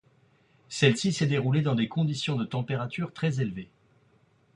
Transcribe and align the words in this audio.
Celle-ci 0.67 1.13
s'est 1.13 1.27
déroulée 1.27 1.61
dans 1.61 1.75
des 1.75 1.87
conditions 1.87 2.35
de 2.35 2.43
températures 2.43 3.13
très 3.13 3.39
élevées. 3.39 3.69